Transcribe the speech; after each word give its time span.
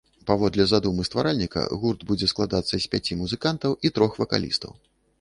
Паводле 0.29 0.63
задумы 0.71 1.05
стваральніка, 1.09 1.61
гурт 1.83 2.07
будзе 2.13 2.31
складацца 2.33 2.75
з 2.79 2.83
пяці 2.95 3.21
музыкантаў 3.23 3.81
і 3.87 3.97
трох 3.99 4.11
вакалістаў. 4.25 4.71